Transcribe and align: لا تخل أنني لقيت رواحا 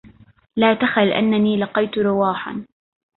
لا 0.55 0.73
تخل 0.73 1.07
أنني 1.07 1.57
لقيت 1.57 1.97
رواحا 1.97 2.65